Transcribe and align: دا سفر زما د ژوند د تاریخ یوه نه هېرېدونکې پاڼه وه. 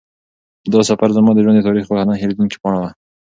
دا 0.73 0.79
سفر 0.89 1.09
زما 1.17 1.31
د 1.33 1.39
ژوند 1.43 1.57
د 1.59 1.65
تاریخ 1.67 1.85
یوه 1.89 2.03
نه 2.09 2.13
هېرېدونکې 2.21 2.57
پاڼه 2.63 2.79
وه. 2.81 2.89